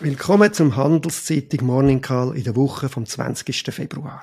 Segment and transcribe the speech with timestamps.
[0.00, 3.72] Willkommen zum Handelszeitung Morning Call in der Woche vom 20.
[3.72, 4.22] Februar.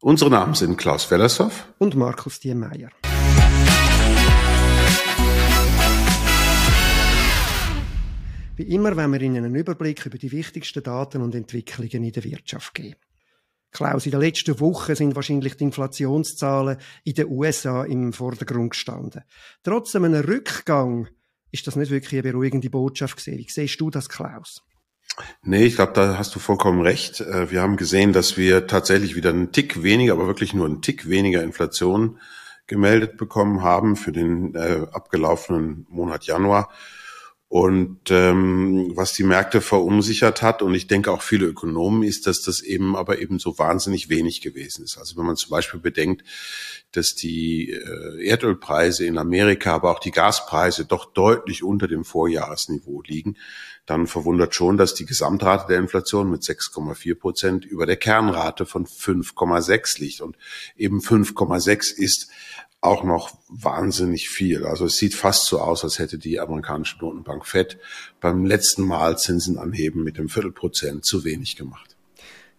[0.00, 2.88] Unsere Namen sind Klaus Wellershoff und Markus Diemeyer.
[8.56, 12.24] Wie immer wenn wir Ihnen einen Überblick über die wichtigsten Daten und Entwicklungen in der
[12.24, 12.96] Wirtschaft geben.
[13.72, 19.24] Klaus, in der letzten Woche sind wahrscheinlich die Inflationszahlen in den USA im Vordergrund gestanden.
[19.62, 21.08] Trotz einem Rückgang
[21.50, 23.36] ist das nicht wirklich eine beruhigende Botschaft gesehen.
[23.36, 24.62] Wie siehst du das, Klaus?
[25.42, 27.20] Nee, ich glaube, da hast du vollkommen recht.
[27.20, 30.82] Äh, wir haben gesehen, dass wir tatsächlich wieder einen Tick weniger, aber wirklich nur einen
[30.82, 32.18] Tick weniger Inflation
[32.66, 36.70] gemeldet bekommen haben für den äh, abgelaufenen Monat Januar.
[37.54, 42.42] Und ähm, was die Märkte verunsichert hat, und ich denke auch viele Ökonomen, ist, dass
[42.42, 44.98] das eben aber eben so wahnsinnig wenig gewesen ist.
[44.98, 46.24] Also wenn man zum Beispiel bedenkt,
[46.90, 53.02] dass die äh, Erdölpreise in Amerika, aber auch die Gaspreise doch deutlich unter dem Vorjahresniveau
[53.02, 53.36] liegen,
[53.86, 58.84] dann verwundert schon, dass die Gesamtrate der Inflation mit 6,4 Prozent über der Kernrate von
[58.84, 60.22] 5,6 liegt.
[60.22, 60.36] Und
[60.76, 62.30] eben 5,6 ist
[62.84, 64.66] auch noch wahnsinnig viel.
[64.66, 67.78] Also es sieht fast so aus, als hätte die amerikanische Notenbank Fed
[68.20, 71.96] beim letzten Mal Zinsen anheben mit dem Viertelprozent zu wenig gemacht.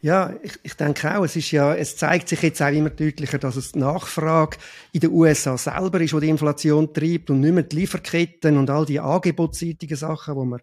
[0.02, 3.40] Ja, ich, ich denke auch, es ist ja, es zeigt sich jetzt auch immer deutlicher,
[3.40, 4.58] dass es die Nachfrage
[4.92, 8.70] in den USA selber ist, wo die Inflation treibt und nicht mehr die Lieferketten und
[8.70, 10.60] all die angebotsseitigen Sachen, die wir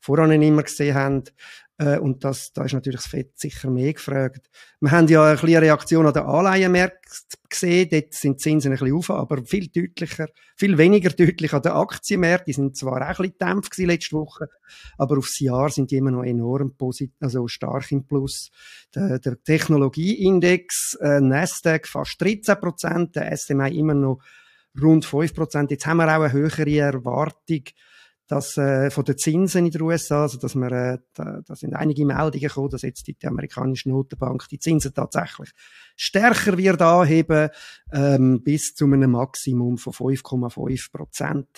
[0.00, 1.24] voran immer gesehen haben.
[1.78, 4.48] Äh, und das, da ist natürlich das FED sicher mehr gefragt.
[4.80, 7.88] Wir haben ja eine kleine Reaktion an den Anleihenmärkten gesehen.
[7.90, 11.72] Dort sind die Zinsen ein bisschen auf, aber viel deutlicher, viel weniger deutlich an den
[11.72, 12.46] Aktienmärkten.
[12.46, 14.48] Die sind zwar auch ein bisschen gedämpft letzte Woche,
[14.96, 18.50] aber aufs Jahr sind die immer noch enorm positiv, also stark im Plus.
[18.94, 24.20] Der, der Technologieindex, äh, Nasdaq fast 13 Prozent, der SMI immer noch
[24.80, 25.70] rund 5 Prozent.
[25.70, 27.64] Jetzt haben wir auch eine höhere Erwartung
[28.26, 31.74] dass äh, von den Zinsen in den USA, also dass wir, äh, da, da sind
[31.74, 35.50] einige Meldungen gekommen, dass jetzt die, die amerikanische Notenbank die Zinsen tatsächlich
[35.96, 37.50] stärker wird anheben,
[37.92, 41.48] ähm, bis zu einem Maximum von 5,5 Prozent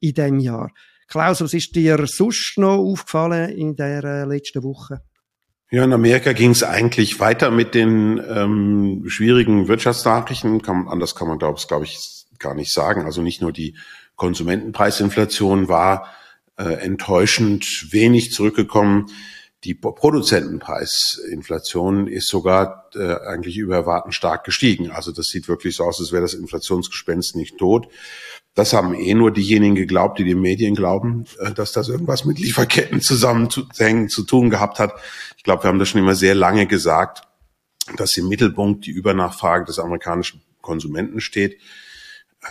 [0.00, 0.70] in dem Jahr.
[1.08, 5.02] Klaus, was ist dir sonst noch aufgefallen in der äh, letzten Woche?
[5.70, 10.62] Ja, in Amerika ging es eigentlich weiter mit den ähm, schwierigen Wirtschaftsnachrichten.
[10.62, 13.02] Kann, anders kann man, glaube glaub ich, gar nicht sagen.
[13.02, 13.76] Also nicht nur die
[14.16, 16.12] Konsumentenpreisinflation war
[16.56, 19.06] äh, enttäuschend wenig zurückgekommen.
[19.64, 24.90] Die Produzentenpreisinflation ist sogar äh, eigentlich über Erwarten stark gestiegen.
[24.90, 27.88] Also das sieht wirklich so aus, als wäre das Inflationsgespenst nicht tot.
[28.54, 32.38] Das haben eh nur diejenigen geglaubt, die den Medien glauben, äh, dass das irgendwas mit
[32.38, 34.94] Lieferketten zusammenzuhängen zu tun gehabt hat.
[35.36, 37.22] Ich glaube, wir haben das schon immer sehr lange gesagt,
[37.96, 41.58] dass im Mittelpunkt die Übernachfrage des amerikanischen Konsumenten steht.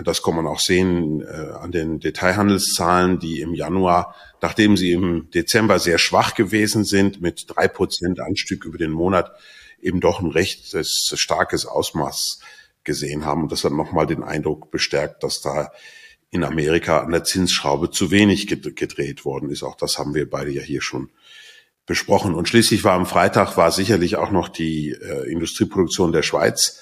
[0.03, 5.29] Das kann man auch sehen äh, an den Detailhandelszahlen, die im Januar, nachdem sie im
[5.31, 9.31] Dezember sehr schwach gewesen sind, mit drei Prozent Anstieg über den Monat,
[9.81, 12.39] eben doch ein recht starkes Ausmaß
[12.83, 13.43] gesehen haben.
[13.43, 15.71] Und das hat nochmal den Eindruck bestärkt, dass da
[16.31, 19.63] in Amerika an der Zinsschraube zu wenig gedreht worden ist.
[19.63, 21.09] Auch das haben wir beide ja hier schon
[21.85, 22.33] besprochen.
[22.33, 26.81] Und schließlich war am Freitag war sicherlich auch noch die äh, Industrieproduktion der Schweiz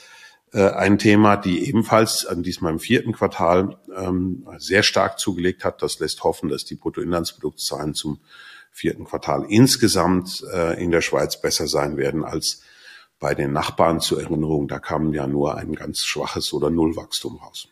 [0.54, 5.82] äh, ein Thema, die ebenfalls an diesmal im vierten Quartal ähm, sehr stark zugelegt hat.
[5.82, 8.20] Das lässt hoffen, dass die Bruttoinlandsproduktzahlen zum
[8.72, 12.62] vierten Quartal insgesamt äh, in der Schweiz besser sein werden als
[13.20, 14.68] bei den Nachbarn zur Erinnerung.
[14.68, 17.68] Da kam ja nur ein ganz schwaches oder Nullwachstum raus.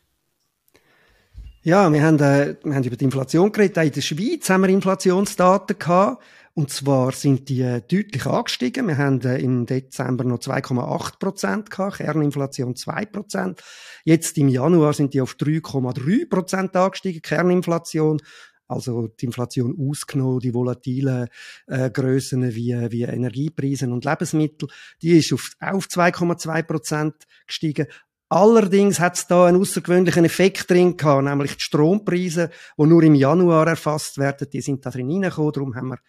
[1.63, 3.77] Ja, wir haben, äh, wir haben über die Inflation geredet.
[3.77, 6.23] Auch in der Schweiz haben wir Inflationsdaten gehabt.
[6.55, 8.87] Und zwar sind die äh, deutlich angestiegen.
[8.87, 13.61] Wir haben äh, im Dezember noch 2,8 Prozent gehabt, Kerninflation 2 Prozent.
[14.05, 18.19] Jetzt im Januar sind die auf 3,3 Prozent angestiegen, Kerninflation.
[18.67, 21.27] Also die Inflation ausgenommen, die volatilen
[21.67, 24.67] äh, Grössen wie, wie Energiepreise und Lebensmittel,
[25.01, 27.85] die ist auf, auf 2,2 Prozent gestiegen.
[28.31, 33.13] Allerdings hat es da einen außergewöhnlichen Effekt drin gehabt, nämlich die Strompreise, die nur im
[33.13, 35.99] Januar erfasst werden, die sind da drin reingekommen, darum haben wir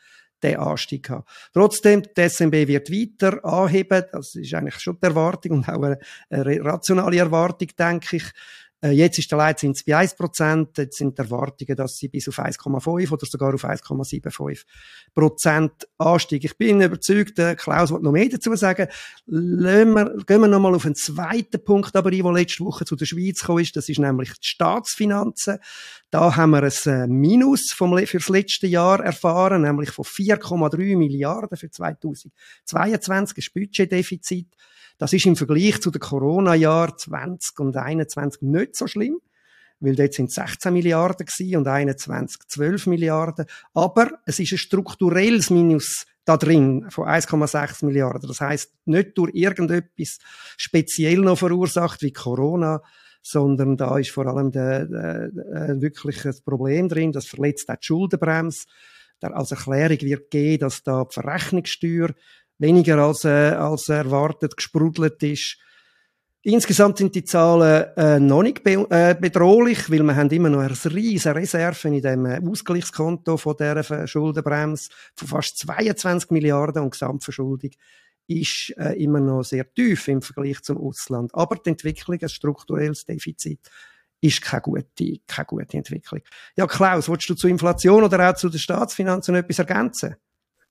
[0.40, 1.24] den Anstieg haben.
[1.52, 4.04] Trotzdem, die SMB wird weiter anheben.
[4.12, 5.98] Das ist eigentlich schon die Erwartung und auch eine,
[6.30, 8.30] eine rationale Erwartung, denke ich.
[8.82, 12.38] Äh, jetzt ist der Leitzins bei 1%, jetzt sind die Erwartungen, dass sie bis auf
[12.38, 14.64] 1,5 oder sogar auf 1,75
[15.14, 16.46] Prozent ansteigen.
[16.46, 18.88] Ich bin überzeugt, Klaus wird noch mehr dazu sagen.
[19.26, 23.06] Wir, gehen wir nochmal auf einen zweiten Punkt aber ein, der letzte Woche zu der
[23.06, 23.76] Schweiz gekommen ist.
[23.76, 25.58] Das ist nämlich die Staatsfinanzen.
[26.10, 30.96] Da haben wir ein äh, Minus vom, für das letzte Jahr erfahren, nämlich von 4,3
[30.96, 34.48] Milliarden für 2022, ein Budgetdefizit.
[35.02, 39.18] Das ist im Vergleich zu den Corona-Jahren 20 und 21 nicht so schlimm.
[39.80, 43.46] weil dort sind 16 Milliarden gewesen und 21 12 Milliarden.
[43.74, 48.28] Aber es ist ein strukturelles Minus da drin von 1,6 Milliarden.
[48.28, 50.18] Das heißt nicht durch irgendetwas
[50.56, 52.80] speziell noch verursacht wie Corona,
[53.22, 57.74] sondern da ist vor allem der, der, der, wirklich ein Problem drin, das verletzt auch
[57.74, 58.66] die Schuldenbremse.
[59.20, 62.10] Als Erklärung wird gehen, dass da die Verrechnungssteuer
[62.58, 65.58] weniger als, äh, als erwartet gesprudelt ist.
[66.44, 70.58] Insgesamt sind die Zahlen äh, noch nicht be äh, bedrohlich, weil wir haben immer noch
[70.58, 76.90] eine riesige Reserve in dem äh, Ausgleichskonto von dieser Schuldenbremse von fast 22 Milliarden und
[76.90, 77.70] Gesamtverschuldung
[78.26, 81.30] ist äh, immer noch sehr tief im Vergleich zum Ausland.
[81.32, 83.60] Aber die Entwicklung, ein strukturelles Defizit,
[84.20, 86.22] ist keine gute, keine gute Entwicklung.
[86.56, 90.16] Ja, Klaus, willst du zu Inflation oder auch zu den Staatsfinanzen etwas ergänzen?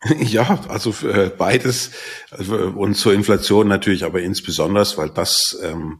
[0.19, 1.91] Ja, also äh, beides
[2.31, 5.99] also, und zur Inflation natürlich, aber insbesondere, weil das ähm,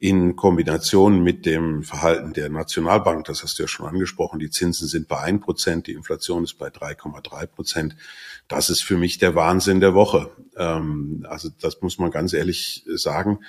[0.00, 4.86] in Kombination mit dem Verhalten der Nationalbank, das hast du ja schon angesprochen, die Zinsen
[4.86, 7.96] sind bei 1 Prozent, die Inflation ist bei 3,3 Prozent.
[8.46, 10.30] Das ist für mich der Wahnsinn der Woche.
[10.56, 13.40] Ähm, also das muss man ganz ehrlich sagen.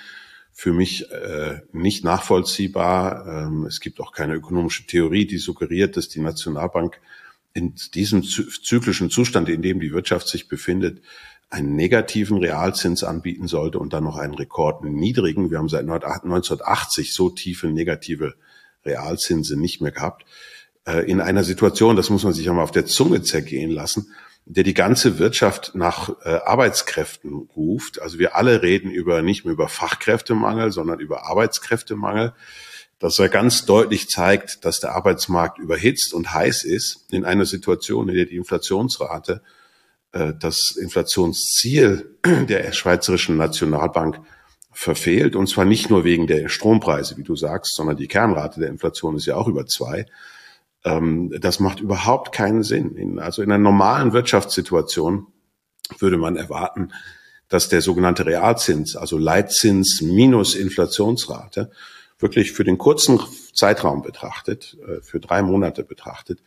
[0.52, 3.26] Für mich äh, nicht nachvollziehbar.
[3.26, 7.00] Ähm, es gibt auch keine ökonomische Theorie, die suggeriert, dass die Nationalbank
[7.52, 11.02] in diesem zyklischen Zustand, in dem die Wirtschaft sich befindet,
[11.50, 15.50] einen negativen Realzins anbieten sollte und dann noch einen rekordniedrigen.
[15.50, 18.34] Wir haben seit 1980 so tiefe negative
[18.84, 20.24] Realzinsen nicht mehr gehabt.
[20.86, 24.14] Äh, in einer Situation, das muss man sich einmal auf der Zunge zergehen lassen,
[24.46, 28.00] der die ganze Wirtschaft nach äh, Arbeitskräften ruft.
[28.00, 32.32] Also wir alle reden über nicht mehr über Fachkräftemangel, sondern über Arbeitskräftemangel
[33.00, 38.08] dass er ganz deutlich zeigt, dass der Arbeitsmarkt überhitzt und heiß ist in einer Situation,
[38.08, 39.42] in der die Inflationsrate
[40.12, 44.20] äh, das Inflationsziel der Schweizerischen Nationalbank
[44.70, 45.34] verfehlt.
[45.34, 49.16] Und zwar nicht nur wegen der Strompreise, wie du sagst, sondern die Kernrate der Inflation
[49.16, 50.04] ist ja auch über zwei.
[50.84, 53.18] Ähm, das macht überhaupt keinen Sinn.
[53.18, 55.26] Also in einer normalen Wirtschaftssituation
[55.98, 56.92] würde man erwarten,
[57.48, 61.70] dass der sogenannte Realzins, also Leitzins minus Inflationsrate,
[62.20, 63.20] wirklich für den kurzen
[63.54, 66.40] Zeitraum betrachtet, äh, für drei Monate betrachtet,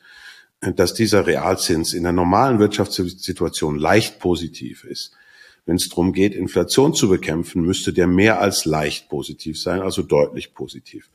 [0.61, 5.13] äh, dass dieser Realzins in der normalen Wirtschaftssituation leicht positiv ist.
[5.65, 10.01] Wenn es darum geht, Inflation zu bekämpfen, müsste der mehr als leicht positiv sein, also
[10.01, 11.09] deutlich positiv.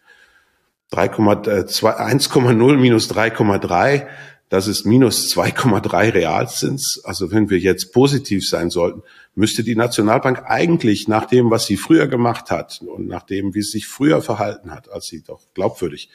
[0.91, 4.07] 1,0 äh, minus 3,3
[4.49, 7.01] das ist minus 2,3 Realzins.
[7.05, 9.03] Also wenn wir jetzt positiv sein sollten,
[9.35, 13.63] müsste die Nationalbank eigentlich nach dem, was sie früher gemacht hat und nach dem, wie
[13.63, 16.11] sie sich früher verhalten hat, als sie doch glaubwürdig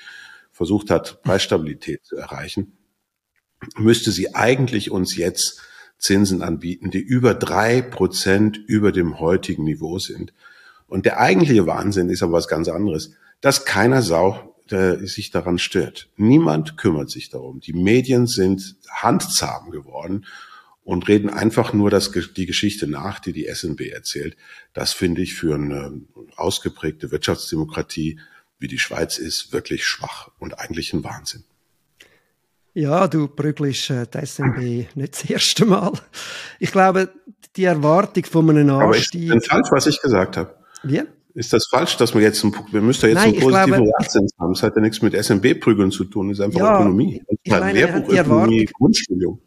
[0.52, 2.74] versucht hat, Preisstabilität zu erreichen,
[3.78, 5.62] müsste sie eigentlich uns jetzt
[5.98, 10.34] Zinsen anbieten, die über drei Prozent über dem heutigen Niveau sind.
[10.88, 15.58] Und der eigentliche Wahnsinn ist aber was ganz anderes, dass keiner Sau der sich daran
[15.58, 16.10] stört.
[16.18, 17.60] Niemand kümmert sich darum.
[17.62, 20.26] Die Medien sind handzahm geworden
[20.84, 24.36] und reden einfach nur das, die Geschichte nach, die die SNB erzählt.
[24.74, 26.02] Das finde ich für eine
[26.36, 28.20] ausgeprägte Wirtschaftsdemokratie,
[28.60, 31.44] wie die Schweiz ist, wirklich schwach und eigentlich ein Wahnsinn.
[32.74, 35.94] Ja, du prügelst äh, die SNB nicht das erste Mal.
[36.60, 37.10] Ich glaube,
[37.56, 39.30] die Erwartung von einem Anstieg...
[39.30, 40.56] Aber ist falsch, was ich gesagt habe?
[40.82, 41.04] Wie?
[41.36, 44.32] Ist das falsch, dass wir jetzt einen, wir müssen ja jetzt Nein, einen positiven Realzins
[44.40, 44.54] haben?
[44.54, 47.24] Das hat ja nichts mit SMB-Prügeln zu tun, das ist einfach ja, Ökonomie.
[47.28, 49.40] Das ist halt Lehrbuch, Ökonomie, Grundstudium.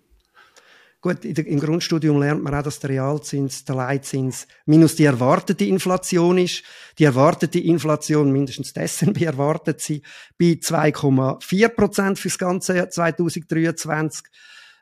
[1.00, 6.38] Gut, im Grundstudium lernt man auch, dass der Realzins, der Leitzins minus die erwartete Inflation
[6.38, 6.64] ist.
[6.98, 10.02] Die erwartete Inflation, mindestens die SNB erwartet sie,
[10.36, 14.24] bei 2,4 Prozent fürs ganze Jahr 2023.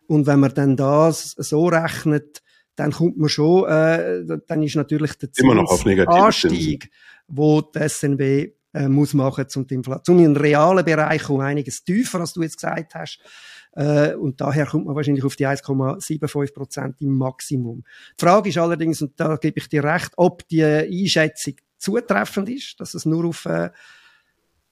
[0.06, 2.42] Und wenn man dann das so rechnet,
[2.76, 5.28] dann kommt man schon, äh, dann ist natürlich der
[6.08, 6.90] Anstieg,
[7.28, 8.20] wo die SNB
[8.74, 12.94] äh, muss machen zum Inflation, zum realen Bereich um einiges tiefer, als du jetzt gesagt
[12.94, 13.20] hast.
[13.72, 17.84] Äh, und daher kommt man wahrscheinlich auf die 1,75 Prozent im Maximum.
[18.18, 22.80] Die Frage ist allerdings, und da gebe ich dir recht, ob die Einschätzung zutreffend ist,
[22.80, 23.70] dass es nur auf äh,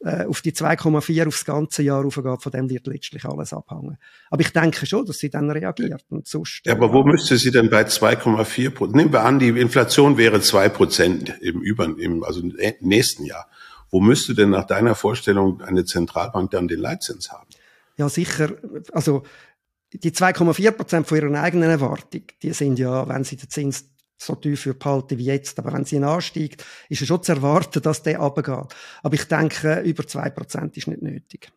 [0.04, 3.98] äh, auf die 2,4 aufs ganze Jahr aufgeht, von dem wird letztlich alles abhängen.
[4.30, 6.62] Aber ich denke schon, dass sie dann reagiert und sonst.
[6.64, 8.96] Ja, aber wo müsste sie denn bei 2,4 Prozent?
[8.96, 13.48] Nehmen wir an, die Inflation wäre 2 Prozent im über, im, also im nächsten Jahr.
[13.90, 17.48] Wo müsste denn nach deiner Vorstellung eine Zentralbank dann den Leitzins haben?
[17.96, 18.52] Ja, sicher.
[18.92, 19.22] Also,
[19.92, 24.34] die 2,4 Prozent von ihrer eigenen Erwartung, die sind ja, wenn sie den Zins so
[24.34, 25.58] tief behalten wie jetzt.
[25.58, 28.74] Aber wenn sie ansteigt, ist es schon zu erwarten, dass der runtergeht.
[29.02, 31.50] Aber ich denke, über zwei Prozent ist nicht nötig.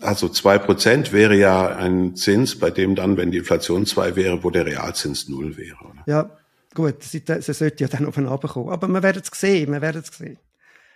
[0.00, 4.42] Also zwei Prozent wäre ja ein Zins, bei dem dann, wenn die Inflation zwei wäre,
[4.42, 5.76] wo der Realzins null wäre.
[5.84, 6.02] Oder?
[6.06, 6.38] Ja,
[6.74, 8.70] gut, sie, sie sollte ja dann auf den kommen.
[8.70, 10.38] Aber wir werden es sehen, wir werden es sehen.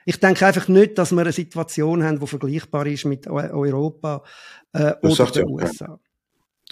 [0.06, 4.22] Ich denke einfach nicht, dass wir eine Situation haben, die vergleichbar ist mit Europa
[4.72, 5.98] äh, oder den USA.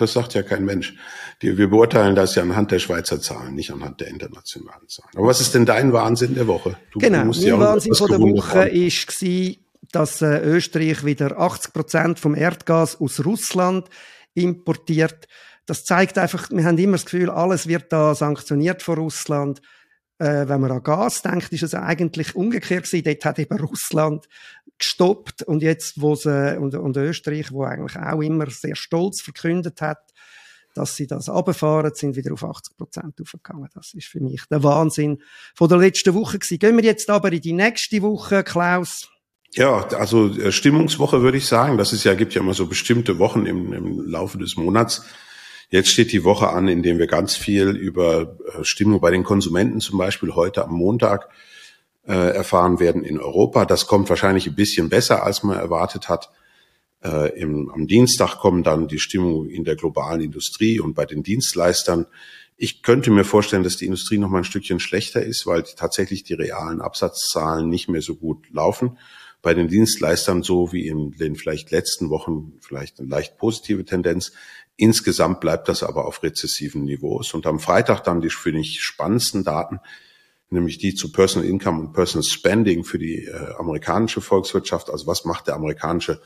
[0.03, 0.95] Das sagt ja kein Mensch.
[1.43, 5.11] Die, wir beurteilen das ja anhand der Schweizer Zahlen, nicht anhand der internationalen Zahlen.
[5.15, 6.77] Aber was ist denn dein Wahnsinn der Woche?
[6.91, 9.57] Du, genau, mein ja Wahnsinn von der Woche war,
[9.93, 13.89] dass äh, Österreich wieder 80 Prozent vom Erdgas aus Russland
[14.35, 15.29] importiert.
[15.67, 19.63] Das zeigt einfach, wir haben immer das Gefühl, alles wird da sanktioniert von Russland.
[20.19, 23.05] Äh, wenn man an Gas denkt, ist es eigentlich umgekehrt gewesen.
[23.05, 24.29] Dort hat eben Russland
[24.79, 29.81] gestoppt und jetzt, wo sie, und, und Österreich, wo eigentlich auch immer sehr stolz verkündet
[29.81, 30.01] hat,
[30.75, 33.69] dass sie das abfahren, sind wieder auf 80 Prozent aufgegangen.
[33.75, 35.23] Das ist für mich der Wahnsinn
[35.55, 36.59] von der letzten Woche gewesen.
[36.59, 39.09] Gehen wir jetzt aber in die nächste Woche, Klaus.
[39.55, 41.77] Ja, also äh, Stimmungswoche würde ich sagen.
[41.77, 45.05] Das ist ja, gibt ja immer so bestimmte Wochen im, im Laufe des Monats.
[45.73, 49.25] Jetzt steht die Woche an, in der wir ganz viel über äh, Stimmung bei den
[49.25, 51.31] Konsumenten zum Beispiel heute am Montag
[52.07, 53.65] äh, erfahren werden in Europa.
[53.65, 56.31] Das kommt wahrscheinlich ein bisschen besser, als man erwartet hat.
[57.01, 62.05] Äh, am Dienstag kommen dann die Stimmung in der globalen Industrie und bei den Dienstleistern.
[62.59, 66.23] Ich könnte mir vorstellen, dass die Industrie noch mal ein Stückchen schlechter ist, weil tatsächlich
[66.23, 68.99] die realen Absatzzahlen nicht mehr so gut laufen.
[69.41, 74.33] Bei den Dienstleistern so wie in den vielleicht letzten Wochen vielleicht eine leicht positive Tendenz.
[74.77, 77.35] Insgesamt bleibt das aber auf rezessiven Niveaus.
[77.35, 79.81] Und am Freitag dann die für mich spannendsten Daten
[80.53, 84.91] nämlich die zu Personal Income und Personal Spending für die äh, amerikanische Volkswirtschaft.
[84.91, 86.21] Also was macht der amerikanische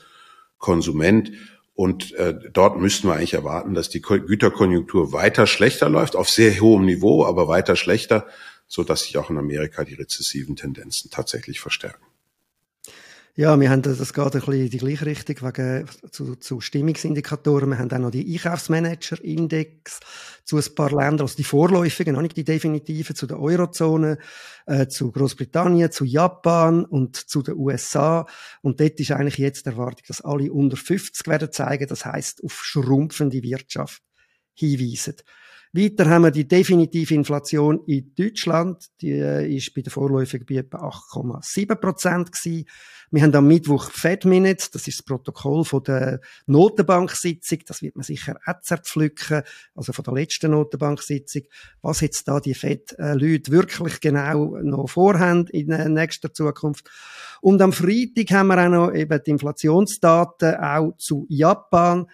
[0.57, 1.31] Konsument?
[1.73, 6.59] Und äh, dort müssten wir eigentlich erwarten, dass die Güterkonjunktur weiter schlechter läuft, auf sehr
[6.59, 8.27] hohem Niveau, aber weiter schlechter,
[8.67, 12.03] so dass sich auch in Amerika die rezessiven Tendenzen tatsächlich verstärken.
[13.39, 17.69] Ja, wir haben das geht ein bisschen in die gleiche Richtung wegen, zu, zu Stimmungsindikatoren.
[17.69, 19.99] Wir haben auch noch die Einkaufsmanager-Index
[20.43, 24.17] zu ein paar Ländern, also die vorläufigen, noch nicht die definitiven, zu der Eurozone,
[24.65, 28.25] äh, zu Großbritannien, zu Japan und zu den USA.
[28.63, 31.87] Und dort ist eigentlich jetzt die Erwartung, dass alle unter 50 werden zeigen.
[31.87, 34.01] Das heißt auf schrumpfende Wirtschaft
[34.55, 35.17] hinweisen.
[35.73, 38.85] Weiter haben wir die definitive Inflation in Deutschland.
[39.01, 42.65] Die äh, ist bei der Vorläufigen bei etwa 8,7 Prozent gewesen.
[43.11, 44.71] Wir haben am Mittwoch Fed Minutes.
[44.71, 47.59] Das ist das Protokoll von der Notenbanksitzung.
[47.65, 49.43] Das wird man sicher auch zerpflücken.
[49.75, 51.43] Also von der letzten Notenbanksitzung.
[51.81, 56.89] Was jetzt da die Fed-Leute wirklich genau noch vorhaben in nächster Zukunft.
[57.41, 62.07] Und am Freitag haben wir auch noch eben die Inflationsdaten auch zu Japan.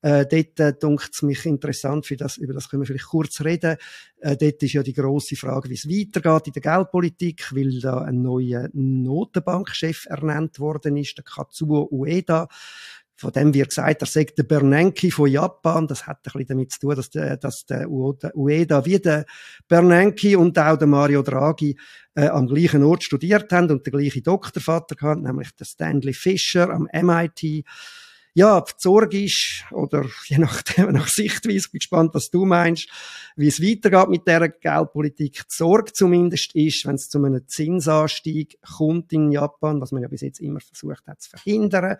[0.00, 3.40] Äh, dort äh, dunkt es mich interessant, für das, über das können wir vielleicht kurz
[3.40, 3.76] reden.
[4.20, 8.02] Äh, dort ist ja die große Frage, wie es weitergeht in der Geldpolitik, weil da
[8.02, 12.48] ein neuer Notenbankchef ernannt worden ist, der Katsuo Ueda.
[13.20, 15.88] Von dem wird gesagt, er sagt der Bernanke von Japan.
[15.88, 19.26] Das hat ein bisschen damit zu tun, dass der, dass der Ueda wie der
[19.66, 21.76] Bernanke und auch der Mario Draghi
[22.14, 26.70] äh, am gleichen Ort studiert haben und den gleichen Doktorvater gehabt, nämlich der Stanley Fischer
[26.70, 27.64] am MIT
[28.38, 32.88] ja, die Sorge ist, oder je nachdem, nach Sichtweise, bin gespannt, was du meinst,
[33.34, 35.42] wie es weitergeht mit dieser Geldpolitik.
[35.48, 40.08] Die Sorge zumindest ist, wenn es zu einem Zinsanstieg kommt in Japan, was man ja
[40.08, 41.96] bis jetzt immer versucht hat zu verhindern,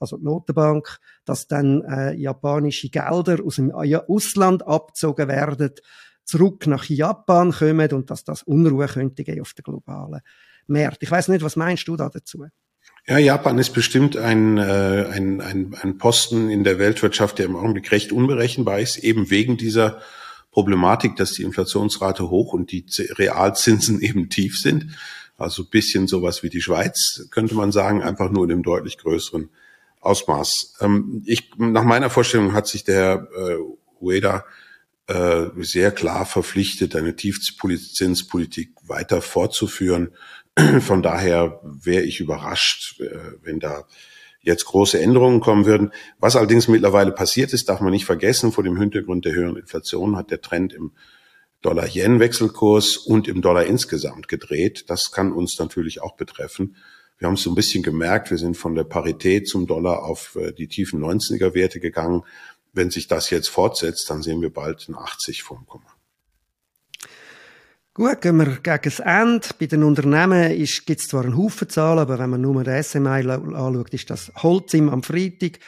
[0.00, 5.72] also die Notenbank, dass dann äh, japanische Gelder aus dem Ausland abgezogen werden,
[6.24, 10.22] zurück nach Japan kommen und dass das Unruhe könnte auf der globalen
[10.66, 11.04] Märkte.
[11.04, 12.46] Ich weiß nicht, was meinst du da dazu?
[13.04, 17.56] Ja, Japan ist bestimmt ein, äh, ein, ein, ein Posten in der Weltwirtschaft, der im
[17.56, 20.00] Augenblick recht unberechenbar ist, eben wegen dieser
[20.52, 22.86] Problematik, dass die Inflationsrate hoch und die
[23.18, 24.96] Realzinsen eben tief sind.
[25.36, 29.48] Also bisschen sowas wie die Schweiz, könnte man sagen, einfach nur in einem deutlich größeren
[30.00, 30.76] Ausmaß.
[30.80, 33.56] Ähm, ich, nach meiner Vorstellung hat sich der äh,
[34.00, 34.44] Ueda
[35.08, 40.12] äh, sehr klar verpflichtet, eine Tiefzinspolitik weiter fortzuführen
[40.80, 43.86] von daher wäre ich überrascht, äh, wenn da
[44.40, 45.92] jetzt große Änderungen kommen würden.
[46.18, 50.16] Was allerdings mittlerweile passiert ist, darf man nicht vergessen, vor dem Hintergrund der höheren Inflation
[50.16, 50.92] hat der Trend im
[51.62, 54.84] Dollar-Yen-Wechselkurs und im Dollar insgesamt gedreht.
[54.88, 56.76] Das kann uns natürlich auch betreffen.
[57.18, 60.34] Wir haben es so ein bisschen gemerkt, wir sind von der Parität zum Dollar auf
[60.34, 62.24] äh, die tiefen 90er Werte gegangen.
[62.72, 65.86] Wenn sich das jetzt fortsetzt, dann sehen wir bald ein 80 vom Komma.
[67.94, 69.48] Gut, gehen wir gegen das Ende.
[69.58, 70.48] Bei den Unternehmen
[70.86, 74.32] gibt es zwar einen Haufen Zahlen, aber wenn man nur den SMI anschaut, ist das
[74.36, 75.58] Holzim am Freitag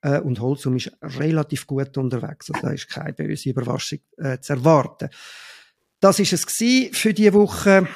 [0.00, 2.50] äh, und Holzum ist relativ gut unterwegs.
[2.50, 5.10] Also da ist keine böse Überraschung äh, zu erwarten.
[6.00, 6.46] Das ist es
[6.96, 7.86] für diese Woche.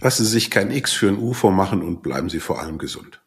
[0.00, 3.22] Lassen Sie sich kein X für ein UFO machen und bleiben Sie vor allem gesund.